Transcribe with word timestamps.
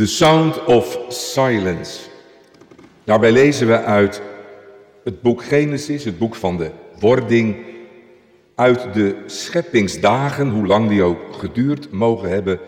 The 0.00 0.06
Sound 0.06 0.64
of 0.64 0.98
Silence. 1.08 2.00
Daarbij 3.04 3.32
lezen 3.32 3.66
we 3.66 3.82
uit 3.82 4.22
het 5.04 5.22
boek 5.22 5.44
Genesis, 5.44 6.04
het 6.04 6.18
boek 6.18 6.34
van 6.34 6.56
de 6.56 6.70
wording, 6.98 7.56
uit 8.54 8.94
de 8.94 9.22
scheppingsdagen, 9.26 10.48
hoe 10.48 10.66
lang 10.66 10.88
die 10.88 11.02
ook 11.02 11.18
geduurd 11.32 11.90
mogen 11.90 12.28
hebben, 12.28 12.60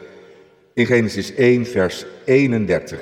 in 0.75 0.87
Genesis 0.87 1.35
1, 1.35 1.67
vers 1.67 2.07
31. 2.25 3.01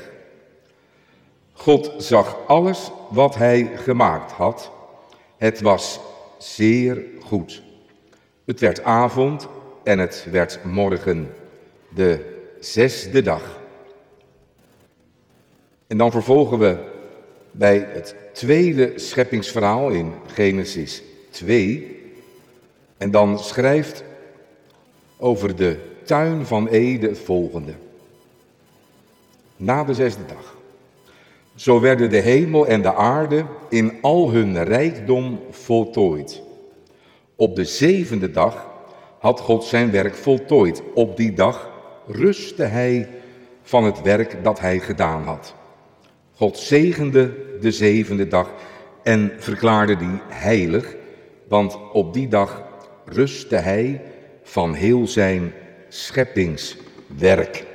God 1.53 1.93
zag 1.99 2.37
alles 2.47 2.91
wat 3.09 3.35
hij 3.35 3.71
gemaakt 3.75 4.33
had. 4.33 4.71
Het 5.37 5.61
was 5.61 6.01
zeer 6.39 7.03
goed. 7.21 7.63
Het 8.45 8.61
werd 8.61 8.83
avond 8.83 9.49
en 9.85 9.99
het 9.99 10.27
werd 10.31 10.65
morgen, 10.65 11.33
de 11.95 12.39
zesde 12.61 13.23
dag. 13.23 13.60
En 15.91 15.97
dan 15.97 16.11
vervolgen 16.11 16.59
we 16.59 16.77
bij 17.51 17.89
het 17.93 18.15
tweede 18.33 18.93
scheppingsverhaal 18.97 19.89
in 19.89 20.13
Genesis 20.27 21.03
2. 21.31 22.03
En 22.97 23.11
dan 23.11 23.39
schrijft 23.39 24.05
over 25.19 25.57
de 25.57 25.77
tuin 26.05 26.47
van 26.47 26.69
Ede 26.69 27.09
het 27.09 27.19
volgende. 27.19 27.73
Na 29.57 29.85
de 29.85 29.95
zesde 29.95 30.27
dag. 30.27 30.57
Zo 31.55 31.81
werden 31.81 32.11
de 32.11 32.21
hemel 32.21 32.67
en 32.67 32.83
de 32.83 32.95
aarde 32.95 33.45
in 33.69 33.93
al 34.01 34.31
hun 34.31 34.65
rijkdom 34.65 35.41
voltooid. 35.51 36.43
Op 37.37 37.57
de 37.57 37.65
zevende 37.65 38.31
dag 38.31 38.71
had 39.19 39.41
God 39.41 39.65
zijn 39.65 39.91
werk 39.91 40.15
voltooid. 40.15 40.83
Op 40.95 41.17
die 41.17 41.33
dag 41.33 41.71
rustte 42.07 42.63
hij 42.63 43.09
van 43.63 43.85
het 43.85 44.03
werk 44.03 44.45
dat 44.45 44.61
hij 44.61 44.79
gedaan 44.79 45.23
had. 45.23 45.59
God 46.41 46.59
zegende 46.59 47.35
de 47.61 47.71
zevende 47.71 48.29
dag 48.29 48.51
en 49.03 49.33
verklaarde 49.39 49.97
die 49.97 50.21
heilig, 50.29 50.97
want 51.49 51.79
op 51.93 52.15
die 52.15 52.29
dag 52.29 52.63
rustte 53.05 53.57
hij 53.57 54.03
van 54.43 54.75
heel 54.75 55.07
zijn 55.07 55.53
scheppingswerk. 55.89 57.67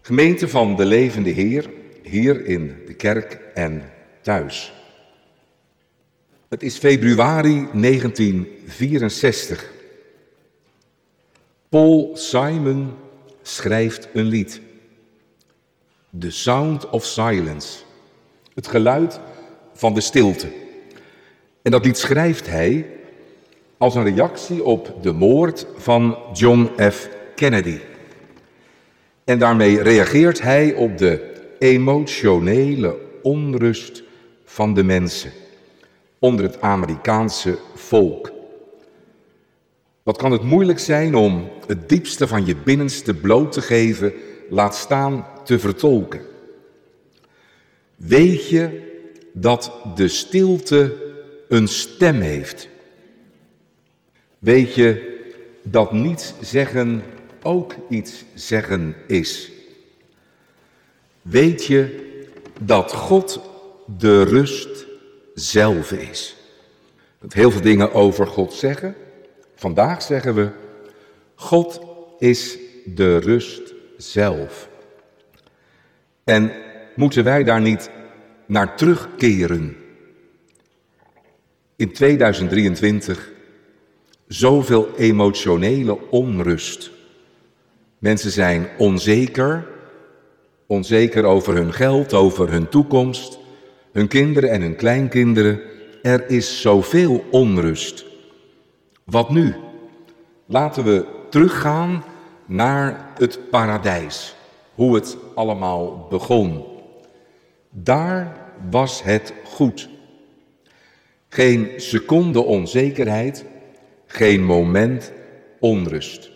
Gemeente 0.00 0.48
van 0.48 0.76
de 0.76 0.84
levende 0.84 1.30
Heer, 1.30 1.70
hier 2.02 2.44
in 2.44 2.76
de 2.86 2.94
kerk 2.94 3.40
en 3.54 3.90
thuis. 4.20 4.72
Het 6.48 6.62
is 6.62 6.78
februari 6.78 7.68
1964. 7.72 9.72
Paul 11.68 12.10
Simon 12.14 12.92
schrijft 13.42 14.08
een 14.12 14.26
lied. 14.26 14.68
The 16.18 16.30
Sound 16.30 16.90
of 16.90 17.04
Silence. 17.04 17.78
Het 18.54 18.66
geluid 18.66 19.20
van 19.74 19.94
de 19.94 20.00
stilte. 20.00 20.48
En 21.62 21.70
dat 21.70 21.84
lied 21.84 21.98
schrijft 21.98 22.46
hij 22.46 22.86
als 23.78 23.94
een 23.94 24.14
reactie 24.14 24.64
op 24.64 25.02
de 25.02 25.12
moord 25.12 25.66
van 25.76 26.18
John 26.32 26.70
F. 26.90 27.08
Kennedy. 27.34 27.78
En 29.24 29.38
daarmee 29.38 29.82
reageert 29.82 30.42
hij 30.42 30.74
op 30.74 30.98
de 30.98 31.34
emotionele 31.58 32.96
onrust 33.22 34.02
van 34.44 34.74
de 34.74 34.82
mensen 34.82 35.30
onder 36.18 36.44
het 36.44 36.60
Amerikaanse 36.60 37.58
volk. 37.74 38.32
Wat 40.02 40.16
kan 40.16 40.32
het 40.32 40.42
moeilijk 40.42 40.78
zijn 40.78 41.14
om 41.14 41.50
het 41.66 41.88
diepste 41.88 42.28
van 42.28 42.46
je 42.46 42.56
binnenste 42.56 43.14
bloot 43.14 43.52
te 43.52 43.62
geven, 43.62 44.12
laat 44.50 44.74
staan 44.74 45.26
te 45.44 45.58
vertolken. 45.58 46.20
Weet 47.96 48.48
je 48.48 48.88
dat 49.32 49.72
de 49.94 50.08
stilte 50.08 50.96
een 51.48 51.68
stem 51.68 52.20
heeft? 52.20 52.68
Weet 54.38 54.74
je 54.74 55.18
dat 55.62 55.92
niets 55.92 56.34
zeggen 56.40 57.02
ook 57.42 57.74
iets 57.88 58.24
zeggen 58.34 58.94
is? 59.06 59.50
Weet 61.22 61.64
je 61.64 62.08
dat 62.60 62.92
God 62.92 63.40
de 63.98 64.22
rust 64.22 64.86
zelf 65.34 65.92
is? 65.92 66.36
Dat 67.20 67.32
heel 67.32 67.50
veel 67.50 67.60
dingen 67.60 67.92
over 67.92 68.26
God 68.26 68.52
zeggen. 68.52 68.94
Vandaag 69.54 70.02
zeggen 70.02 70.34
we, 70.34 70.48
God 71.34 71.80
is 72.18 72.58
de 72.84 73.16
rust 73.16 73.74
zelf. 74.00 74.68
En 76.24 76.52
moeten 76.96 77.24
wij 77.24 77.44
daar 77.44 77.60
niet 77.60 77.90
naar 78.46 78.76
terugkeren? 78.76 79.76
In 81.76 81.92
2023 81.92 83.30
zoveel 84.26 84.88
emotionele 84.96 86.10
onrust. 86.10 86.90
Mensen 87.98 88.30
zijn 88.30 88.68
onzeker, 88.78 89.66
onzeker 90.66 91.24
over 91.24 91.54
hun 91.54 91.72
geld, 91.72 92.14
over 92.14 92.50
hun 92.50 92.68
toekomst, 92.68 93.38
hun 93.92 94.08
kinderen 94.08 94.50
en 94.50 94.60
hun 94.60 94.76
kleinkinderen. 94.76 95.60
Er 96.02 96.30
is 96.30 96.60
zoveel 96.60 97.24
onrust. 97.30 98.04
Wat 99.04 99.30
nu? 99.30 99.54
Laten 100.46 100.84
we 100.84 101.04
teruggaan 101.30 102.04
naar 102.50 103.10
het 103.18 103.50
paradijs, 103.50 104.36
hoe 104.74 104.94
het 104.94 105.16
allemaal 105.34 106.06
begon. 106.08 106.64
Daar 107.70 108.36
was 108.70 109.02
het 109.02 109.32
goed. 109.44 109.88
Geen 111.28 111.70
seconde 111.76 112.40
onzekerheid, 112.40 113.44
geen 114.06 114.44
moment 114.44 115.12
onrust. 115.60 116.30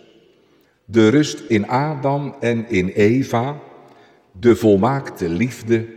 De 0.85 1.09
rust 1.09 1.39
in 1.39 1.67
Adam 1.67 2.35
en 2.39 2.69
in 2.69 2.87
Eva, 2.87 3.59
de 4.31 4.55
volmaakte 4.55 5.29
liefde, 5.29 5.87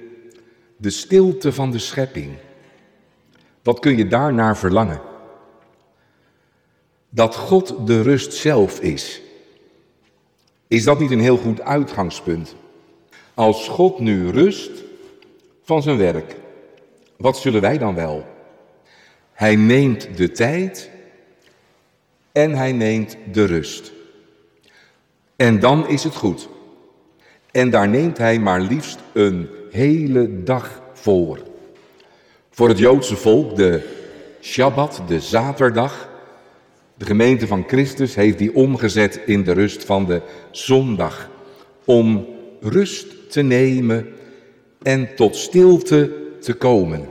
de 0.76 0.90
stilte 0.90 1.52
van 1.52 1.70
de 1.70 1.78
schepping. 1.78 2.32
Wat 3.62 3.78
kun 3.78 3.96
je 3.96 4.06
daarnaar 4.06 4.56
verlangen? 4.56 5.00
Dat 7.08 7.36
God 7.36 7.86
de 7.86 8.02
rust 8.02 8.32
zelf 8.32 8.80
is. 8.80 9.26
Is 10.68 10.84
dat 10.84 10.98
niet 10.98 11.10
een 11.10 11.20
heel 11.20 11.36
goed 11.36 11.60
uitgangspunt? 11.60 12.54
Als 13.34 13.68
God 13.68 13.98
nu 13.98 14.30
rust 14.30 14.70
van 15.62 15.82
zijn 15.82 15.98
werk, 15.98 16.36
wat 17.16 17.38
zullen 17.38 17.60
wij 17.60 17.78
dan 17.78 17.94
wel? 17.94 18.26
Hij 19.32 19.56
neemt 19.56 20.16
de 20.16 20.30
tijd 20.30 20.90
en 22.32 22.54
hij 22.54 22.72
neemt 22.72 23.16
de 23.32 23.44
rust. 23.44 23.92
En 25.36 25.60
dan 25.60 25.88
is 25.88 26.04
het 26.04 26.14
goed. 26.14 26.48
En 27.50 27.70
daar 27.70 27.88
neemt 27.88 28.18
hij 28.18 28.38
maar 28.38 28.60
liefst 28.60 28.98
een 29.12 29.48
hele 29.70 30.42
dag 30.42 30.82
voor. 30.92 31.38
Voor 32.50 32.68
het 32.68 32.78
Joodse 32.78 33.16
volk 33.16 33.56
de 33.56 33.96
Shabbat, 34.40 35.02
de 35.06 35.20
zaterdag. 35.20 36.08
De 36.98 37.04
gemeente 37.04 37.46
van 37.46 37.64
Christus 37.66 38.14
heeft 38.14 38.38
die 38.38 38.54
omgezet 38.54 39.20
in 39.26 39.44
de 39.44 39.52
rust 39.52 39.84
van 39.84 40.06
de 40.06 40.22
zondag. 40.50 41.30
Om 41.84 42.26
rust 42.60 43.30
te 43.30 43.42
nemen 43.42 44.08
en 44.82 45.14
tot 45.14 45.36
stilte 45.36 46.12
te 46.40 46.54
komen. 46.54 47.08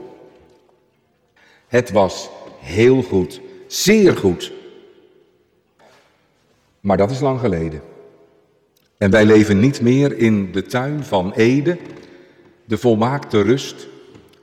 Het 1.66 1.90
was 1.90 2.30
heel 2.58 3.02
goed, 3.02 3.40
zeer 3.66 4.16
goed. 4.16 4.52
Maar 6.80 6.96
dat 6.96 7.10
is 7.10 7.20
lang 7.20 7.40
geleden. 7.40 7.82
En 8.98 9.10
wij 9.10 9.24
leven 9.24 9.60
niet 9.60 9.80
meer 9.80 10.18
in 10.18 10.52
de 10.52 10.62
tuin 10.62 11.04
van 11.04 11.32
Ede, 11.32 11.78
de 12.64 12.78
volmaakte 12.78 13.42
rust, 13.42 13.88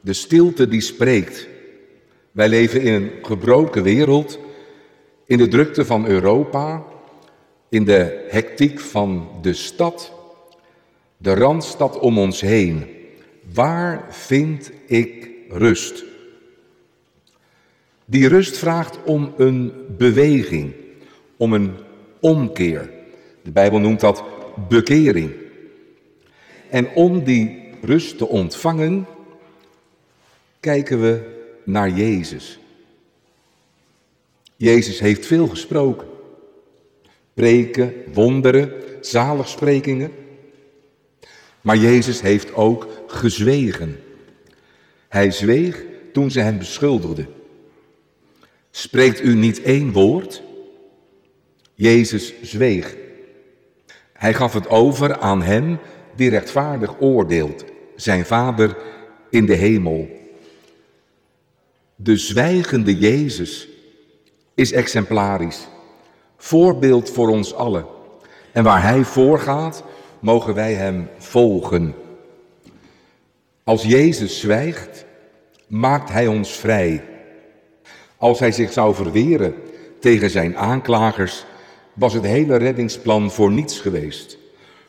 de 0.02 0.14
stilte 0.14 0.68
die 0.68 0.82
spreekt. 0.82 1.48
Wij 2.32 2.50
leven 2.50 2.82
in 2.82 2.94
een 2.94 3.12
gebroken 3.22 3.84
wereld, 3.84 4.40
in 5.26 5.38
de 5.38 5.48
drukte 5.48 5.86
van 5.86 6.06
Europa, 6.06 6.84
in 7.70 7.84
de 7.84 8.26
hectiek 8.30 8.80
van 8.80 9.30
de 9.42 9.54
stad, 9.54 10.14
de 11.18 11.34
randstad 11.34 12.00
om 12.00 12.18
ons 12.18 12.42
heen. 12.42 12.86
Waar 13.54 14.06
vind 14.10 14.72
ik 14.86 15.30
rust? 15.50 16.04
Die 18.06 18.28
rust 18.28 18.58
vraagt 18.58 19.04
om 19.04 19.34
een 19.38 19.74
beweging, 19.98 20.74
om 21.38 21.54
een 21.54 21.72
omkeer. 22.20 22.90
De 23.42 23.52
Bijbel 23.52 23.80
noemt 23.80 24.00
dat 24.00 24.24
bekering. 24.68 25.32
En 26.70 26.90
om 26.94 27.24
die 27.24 27.70
rust 27.82 28.18
te 28.18 28.28
ontvangen, 28.28 29.06
kijken 30.60 31.02
we 31.02 31.22
naar 31.64 31.90
Jezus. 31.90 32.60
Jezus 34.56 35.00
heeft 35.00 35.26
veel 35.26 35.48
gesproken. 35.48 36.08
Preken, 37.34 37.94
wonderen, 38.14 38.74
zaligsprekingen. 39.02 40.12
Maar 41.62 41.78
Jezus 41.78 42.22
heeft 42.22 42.54
ook 42.54 42.88
gezwegen. 43.08 44.00
Hij 45.08 45.32
zweeg 45.32 45.84
toen 46.14 46.32
ze 46.32 46.40
hem 46.40 46.58
beschuldigden. 46.58 47.28
Spreekt 48.72 49.22
u 49.22 49.36
niet 49.36 49.62
één 49.62 49.92
woord? 49.92 50.42
Jezus 51.74 52.34
zweeg. 52.42 52.96
Hij 54.14 54.34
gaf 54.34 54.54
het 54.54 54.70
over 54.70 55.18
aan 55.18 55.42
hem 55.42 55.80
die 56.16 56.30
rechtvaardig 56.30 57.00
oordeelt, 57.00 57.66
zijn 57.96 58.26
Vader 58.26 58.78
in 59.30 59.46
de 59.46 59.54
hemel. 59.54 60.10
De 61.96 62.18
zwijgende 62.18 62.98
Jezus 62.98 63.68
is 64.56 64.72
exemplarisch, 64.72 65.68
voorbeeld 66.38 67.10
voor 67.10 67.30
ons 67.30 67.54
allen. 67.54 67.86
En 68.52 68.64
waar 68.64 68.82
Hij 68.84 69.04
voorgaat, 69.04 69.84
mogen 70.20 70.54
wij 70.54 70.74
Hem 70.74 71.10
volgen. 71.18 71.94
Als 73.64 73.84
Jezus 73.84 74.40
zwijgt, 74.40 75.06
maakt 75.68 76.10
Hij 76.10 76.28
ons 76.28 76.52
vrij. 76.52 77.04
Als 78.18 78.40
Hij 78.40 78.52
zich 78.52 78.72
zou 78.72 78.96
verweren 78.96 79.56
tegen 80.00 80.30
zijn 80.30 80.58
aanklagers, 80.58 81.46
was 81.94 82.14
het 82.14 82.24
hele 82.24 82.56
reddingsplan 82.56 83.32
voor 83.32 83.52
niets 83.52 83.80
geweest. 83.80 84.38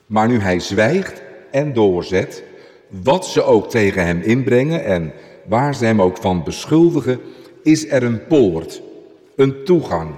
Maar 0.07 0.29
nu 0.29 0.41
Hij 0.41 0.61
zwijgt 0.61 1.23
en 1.51 1.73
doorzet, 1.73 2.43
wat 2.89 3.27
ze 3.27 3.43
ook 3.43 3.71
tegen 3.71 4.07
Hem 4.07 4.21
inbrengen 4.21 4.85
en 4.85 5.13
waar 5.47 5.75
ze 5.75 5.85
Hem 5.85 6.03
ook 6.03 6.17
van 6.17 6.45
beschuldigen, 6.45 7.21
is 7.63 7.91
er 7.91 8.03
een 8.03 8.27
poort, 8.27 8.83
een 9.37 9.65
toegang. 9.65 10.15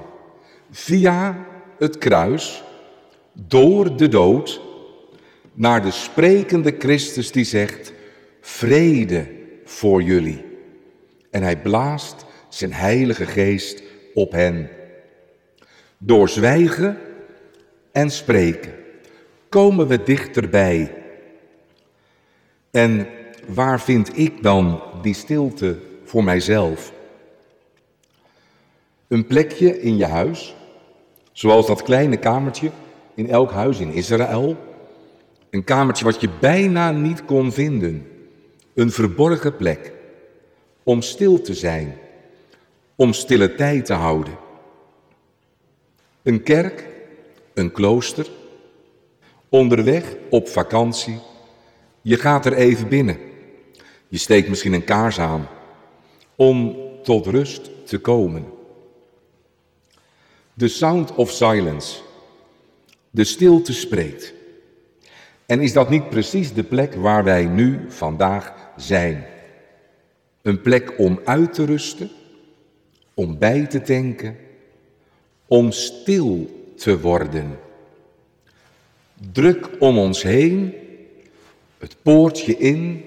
Via 0.70 1.46
het 1.78 1.98
kruis, 1.98 2.64
door 3.32 3.96
de 3.96 4.08
dood, 4.08 4.60
naar 5.52 5.82
de 5.82 5.90
sprekende 5.90 6.74
Christus 6.78 7.32
die 7.32 7.44
zegt, 7.44 7.92
vrede 8.40 9.26
voor 9.64 10.02
jullie. 10.02 10.44
En 11.30 11.42
hij 11.42 11.60
blaast 11.60 12.24
zijn 12.48 12.72
heilige 12.72 13.26
geest 13.26 13.82
op 14.14 14.32
hen. 14.32 14.68
Door 15.98 16.28
zwijgen 16.28 16.98
en 17.92 18.10
spreken 18.10 18.72
komen 19.48 19.86
we 19.86 20.02
dichterbij. 20.02 20.94
En 22.70 23.06
waar 23.46 23.80
vind 23.80 24.18
ik 24.18 24.42
dan 24.42 24.82
die 25.02 25.14
stilte 25.14 25.78
voor 26.04 26.24
mijzelf? 26.24 26.92
Een 29.08 29.26
plekje 29.26 29.80
in 29.80 29.96
je 29.96 30.04
huis, 30.04 30.54
zoals 31.32 31.66
dat 31.66 31.82
kleine 31.82 32.16
kamertje 32.16 32.70
in 33.14 33.30
elk 33.30 33.50
huis 33.50 33.78
in 33.78 33.92
Israël. 33.92 34.56
Een 35.50 35.64
kamertje 35.64 36.04
wat 36.04 36.20
je 36.20 36.28
bijna 36.40 36.90
niet 36.90 37.24
kon 37.24 37.52
vinden. 37.52 38.06
Een 38.74 38.90
verborgen 38.90 39.56
plek 39.56 39.92
om 40.82 41.02
stil 41.02 41.40
te 41.40 41.54
zijn, 41.54 41.98
om 42.96 43.12
stille 43.12 43.54
tijd 43.54 43.84
te 43.84 43.92
houden. 43.92 44.38
Een 46.22 46.42
kerk, 46.42 46.86
een 47.54 47.72
klooster, 47.72 48.26
onderweg 49.48 50.14
op 50.30 50.48
vakantie. 50.48 51.18
Je 52.02 52.16
gaat 52.16 52.46
er 52.46 52.52
even 52.52 52.88
binnen. 52.88 53.18
Je 54.08 54.18
steekt 54.18 54.48
misschien 54.48 54.72
een 54.72 54.84
kaars 54.84 55.20
aan 55.20 55.48
om 56.36 56.76
tot 57.02 57.26
rust 57.26 57.70
te 57.86 57.98
komen. 57.98 58.56
The 60.58 60.68
sound 60.68 61.14
of 61.14 61.30
silence. 61.30 62.00
De 63.10 63.24
stilte 63.24 63.72
spreekt. 63.72 64.32
En 65.46 65.60
is 65.60 65.72
dat 65.72 65.90
niet 65.90 66.08
precies 66.08 66.52
de 66.52 66.62
plek 66.62 66.94
waar 66.94 67.24
wij 67.24 67.44
nu 67.44 67.80
vandaag 67.88 68.54
zijn? 68.76 69.26
Een 70.42 70.60
plek 70.60 70.98
om 70.98 71.20
uit 71.24 71.54
te 71.54 71.64
rusten, 71.64 72.10
om 73.14 73.38
bij 73.38 73.66
te 73.66 73.80
denken, 73.80 74.36
om 75.46 75.72
stil 75.72 76.50
te 76.76 77.00
worden. 77.00 77.58
Druk 79.32 79.68
om 79.78 79.98
ons 79.98 80.22
heen, 80.22 80.74
het 81.78 81.96
poortje 82.02 82.56
in, 82.56 83.04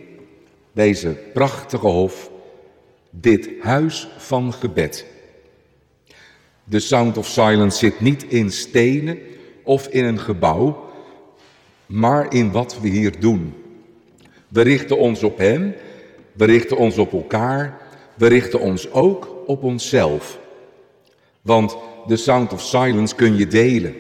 deze 0.72 1.10
prachtige 1.34 1.88
hof, 1.88 2.32
dit 3.10 3.50
huis 3.62 4.08
van 4.18 4.54
gebed. 4.54 5.06
De 6.72 6.80
Sound 6.80 7.18
of 7.18 7.28
Silence 7.28 7.78
zit 7.78 8.00
niet 8.00 8.24
in 8.24 8.52
stenen 8.52 9.20
of 9.64 9.88
in 9.88 10.06
een 10.06 10.20
gebouw, 10.20 10.90
maar 11.86 12.34
in 12.34 12.52
wat 12.52 12.80
we 12.82 12.88
hier 12.88 13.20
doen. 13.20 13.54
We 14.48 14.62
richten 14.62 14.98
ons 14.98 15.24
op 15.24 15.38
Hem, 15.38 15.76
we 16.34 16.46
richten 16.46 16.78
ons 16.78 16.98
op 16.98 17.14
elkaar, 17.14 17.82
we 18.16 18.28
richten 18.28 18.60
ons 18.60 18.92
ook 18.92 19.36
op 19.46 19.64
onszelf. 19.64 20.40
Want 21.42 21.78
de 22.08 22.18
Sound 22.18 22.54
of 22.54 22.62
Silence 22.62 23.16
kun 23.16 23.36
je 23.36 23.48
delen. 23.48 23.96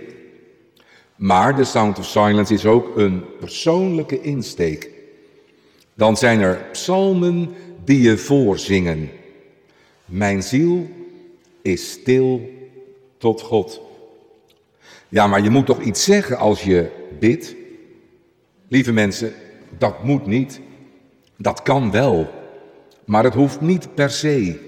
Maar 1.15 1.55
de 1.55 1.63
Sound 1.63 1.99
of 1.99 2.05
Silence 2.05 2.53
is 2.53 2.65
ook 2.65 2.97
een 2.97 3.23
persoonlijke 3.39 4.21
insteek. 4.21 4.89
Dan 5.93 6.17
zijn 6.17 6.39
er 6.39 6.65
psalmen 6.71 7.49
die 7.83 8.01
je 8.01 8.17
voorzingen. 8.17 9.09
Mijn 10.05 10.43
ziel 10.43 10.89
is 11.61 11.91
stil 11.91 12.59
tot 13.21 13.41
God. 13.41 13.81
Ja, 15.09 15.27
maar 15.27 15.41
je 15.41 15.49
moet 15.49 15.65
toch 15.65 15.81
iets 15.81 16.03
zeggen 16.03 16.37
als 16.37 16.63
je 16.63 16.89
bidt? 17.19 17.55
Lieve 18.67 18.91
mensen, 18.91 19.33
dat 19.77 20.03
moet 20.03 20.25
niet. 20.25 20.59
Dat 21.37 21.61
kan 21.61 21.91
wel, 21.91 22.29
maar 23.05 23.23
het 23.23 23.33
hoeft 23.33 23.61
niet 23.61 23.95
per 23.95 24.09
se. 24.09 24.59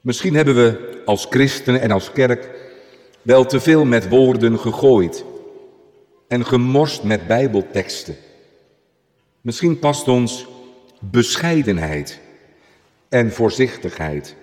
Misschien 0.00 0.34
hebben 0.34 0.54
we 0.54 1.02
als 1.04 1.26
christenen 1.30 1.80
en 1.80 1.90
als 1.90 2.12
kerk 2.12 2.50
wel 3.22 3.44
te 3.44 3.60
veel 3.60 3.84
met 3.84 4.08
woorden 4.08 4.58
gegooid 4.58 5.24
en 6.28 6.46
gemorst 6.46 7.02
met 7.02 7.26
bijbelteksten. 7.26 8.16
Misschien 9.40 9.78
past 9.78 10.08
ons 10.08 10.46
bescheidenheid 11.00 12.20
en 13.08 13.32
voorzichtigheid. 13.32 14.36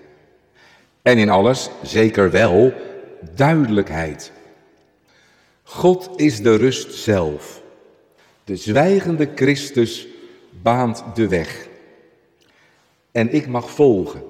En 1.02 1.18
in 1.18 1.28
alles 1.28 1.70
zeker 1.82 2.30
wel 2.30 2.72
duidelijkheid. 3.34 4.32
God 5.62 6.10
is 6.16 6.42
de 6.42 6.56
rust 6.56 6.94
zelf. 6.94 7.62
De 8.44 8.56
zwijgende 8.56 9.30
Christus 9.34 10.06
baant 10.62 11.04
de 11.14 11.28
weg. 11.28 11.68
En 13.12 13.32
ik 13.32 13.46
mag 13.46 13.70
volgen. 13.70 14.22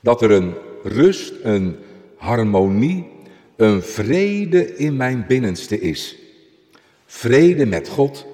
Dat 0.00 0.22
er 0.22 0.30
een 0.30 0.54
rust, 0.82 1.34
een 1.42 1.76
harmonie, 2.16 3.10
een 3.56 3.82
vrede 3.82 4.76
in 4.76 4.96
mijn 4.96 5.24
binnenste 5.28 5.80
is. 5.80 6.16
Vrede 7.06 7.66
met 7.66 7.88
God 7.88 8.26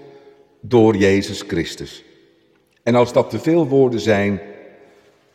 door 0.61 0.97
Jezus 0.97 1.43
Christus. 1.47 2.05
En 2.83 2.95
als 2.95 3.13
dat 3.13 3.31
te 3.31 3.39
veel 3.39 3.69
woorden 3.69 4.01
zijn, 4.01 4.41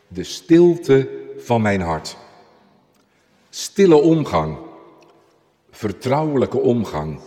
de 0.08 0.24
stilte 0.24 1.08
van 1.38 1.62
mijn 1.62 1.80
hart. 1.80 2.16
Stille 3.50 3.96
omgang, 3.96 4.58
vertrouwelijke 5.70 6.58
omgang, 6.58 7.20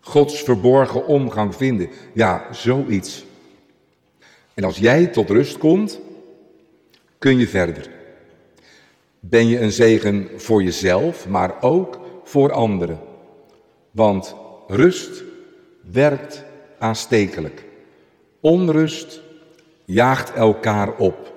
Gods 0.00 0.42
verborgen 0.42 1.06
omgang 1.06 1.54
vinden. 1.54 1.90
Ja, 2.12 2.46
zoiets. 2.52 3.24
En 4.54 4.64
als 4.64 4.78
jij 4.78 5.06
tot 5.06 5.30
rust 5.30 5.58
komt, 5.58 6.00
kun 7.18 7.38
je 7.38 7.48
verder. 7.48 7.90
Ben 9.20 9.46
je 9.46 9.60
een 9.60 9.72
zegen 9.72 10.28
voor 10.36 10.62
jezelf, 10.62 11.28
maar 11.28 11.62
ook 11.62 11.98
voor 12.24 12.52
anderen. 12.52 13.00
Want 13.90 14.34
rust 14.66 15.22
werkt 15.92 16.44
aanstekelijk. 16.78 17.64
Onrust 18.40 19.20
jaagt 19.84 20.30
elkaar 20.34 20.96
op. 20.96 21.34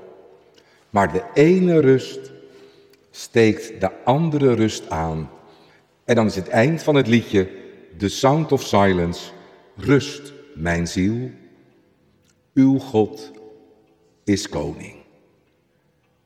Maar 0.94 1.12
de 1.12 1.24
ene 1.34 1.80
rust 1.80 2.32
steekt 3.12 3.82
de 3.82 4.04
andere 4.04 4.54
rust 4.54 4.90
aan. 4.90 5.30
En 6.06 6.16
dan 6.16 6.26
is 6.26 6.36
het 6.36 6.48
eind 6.48 6.84
van 6.84 6.96
het 6.96 7.08
liedje, 7.08 7.50
The 7.98 8.10
Sound 8.10 8.52
of 8.52 8.62
Silence, 8.62 9.32
rust 9.76 10.34
mijn 10.56 10.88
ziel, 10.88 11.32
uw 12.54 12.78
God 12.78 13.32
is 14.24 14.50
koning. 14.50 14.96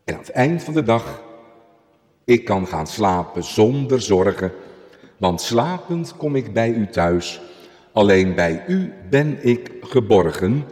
En 0.04 0.14
aan 0.14 0.20
het 0.20 0.30
eind 0.30 0.64
van 0.64 0.74
de 0.74 0.84
dag, 0.84 1.24
ik 2.24 2.46
kan 2.46 2.68
gaan 2.68 2.88
slapen 2.88 3.44
zonder 3.44 4.02
zorgen, 4.02 4.52
want 5.18 5.42
slapend 5.42 6.18
kom 6.18 6.36
ik 6.36 6.54
bij 6.54 6.70
u 6.70 6.88
thuis. 6.88 7.42
Alleen 7.92 8.36
bij 8.36 8.64
u 8.68 8.94
ben 9.10 9.46
ik 9.46 9.72
geborgen. 9.82 10.64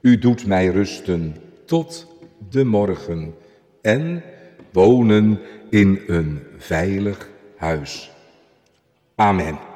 U 0.00 0.18
doet 0.18 0.46
mij 0.46 0.66
rusten 0.66 1.36
tot 1.64 2.11
de 2.52 2.64
morgen 2.64 3.34
en 3.80 4.22
wonen 4.72 5.40
in 5.70 6.00
een 6.06 6.42
veilig 6.56 7.28
huis. 7.56 8.10
Amen. 9.14 9.71